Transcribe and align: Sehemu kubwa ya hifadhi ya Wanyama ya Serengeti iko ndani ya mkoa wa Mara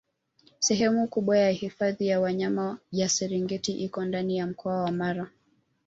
Sehemu 0.59 1.07
kubwa 1.07 1.37
ya 1.37 1.49
hifadhi 1.49 2.07
ya 2.07 2.19
Wanyama 2.19 2.77
ya 2.91 3.09
Serengeti 3.09 3.71
iko 3.71 4.05
ndani 4.05 4.37
ya 4.37 4.47
mkoa 4.47 4.81
wa 4.83 4.91
Mara 4.91 5.27